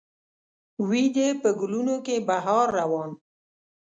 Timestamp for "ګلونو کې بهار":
1.59-2.67